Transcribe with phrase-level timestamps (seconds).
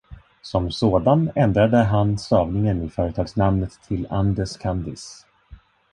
[0.41, 5.25] Som sådan, ändrade han stavningen i företagsnamnet till “Andes Candies”.